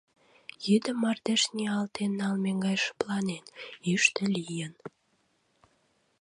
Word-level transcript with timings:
Йӱдым 0.67 0.97
мардеж 1.03 1.41
ниялтен 1.55 2.11
налме 2.19 2.51
гай 2.65 2.77
шыпланен, 2.83 3.43
йӱштӧ 3.87 4.23
лийын. 4.35 4.73